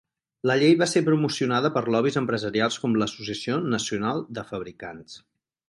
[0.51, 5.23] La llei va ser promocionada per lobbies empresarials com l"Associació Nacional de Fabricants.